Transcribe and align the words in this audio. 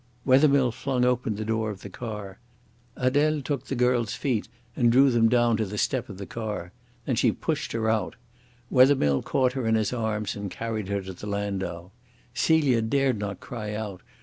Wethermill 0.25 0.71
flung 0.71 1.05
open 1.05 1.35
the 1.35 1.45
door 1.45 1.69
of 1.69 1.81
the 1.83 1.89
car. 1.91 2.39
Adele 2.95 3.39
took 3.43 3.67
the 3.67 3.75
girl's 3.75 4.15
feet 4.15 4.47
and 4.75 4.91
drew 4.91 5.11
them 5.11 5.29
down 5.29 5.57
to 5.57 5.65
the 5.67 5.77
step 5.77 6.09
of 6.09 6.17
the 6.17 6.25
car. 6.25 6.71
Then 7.05 7.15
she 7.15 7.31
pushed 7.31 7.71
her 7.73 7.87
out. 7.87 8.15
Wethermill 8.71 9.21
caught 9.21 9.53
her 9.53 9.67
in 9.67 9.75
his 9.75 9.93
arms 9.93 10.35
and 10.35 10.49
carried 10.49 10.87
her 10.87 11.03
to 11.03 11.13
the 11.13 11.27
landau. 11.27 11.91
Celia 12.33 12.81
dared 12.81 13.19
not 13.19 13.41
cry 13.41 13.75
out. 13.75 14.01